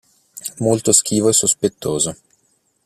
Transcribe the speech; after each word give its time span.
Molto 0.57 0.93
schivo 0.93 1.29
e 1.29 1.33
sospettoso. 1.33 2.15